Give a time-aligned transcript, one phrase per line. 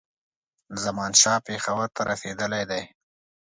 [0.83, 2.83] زمانشاه پېښور ته رسېدلی دی.